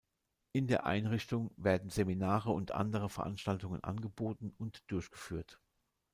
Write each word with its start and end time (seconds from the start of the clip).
In 0.51 0.65
der 0.65 0.87
Einrichtung 0.87 1.51
werden 1.57 1.91
Seminare 1.91 2.49
und 2.49 2.71
andere 2.71 3.07
Veranstaltungen 3.07 3.83
angeboten 3.83 4.51
und 4.57 4.81
durchgeführt. 4.87 5.59